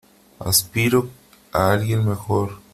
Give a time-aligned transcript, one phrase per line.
[0.39, 1.11] Aspiro
[1.53, 2.57] a alguien mejor.